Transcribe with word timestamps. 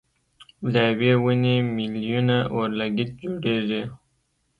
له 0.71 0.81
یوې 0.91 1.11
ونې 1.23 1.55
مېلیونه 1.75 2.37
اورلګیت 2.53 3.09
جوړېږي. 3.43 3.83